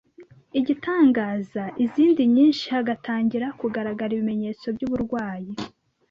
igatanga 0.59 1.23
izindi 1.83 2.21
nyinshi 2.35 2.65
hagatangira 2.75 3.47
kugaragara 3.59 4.11
ibimenyetso 4.13 4.65
by’uburwayi. 4.75 5.51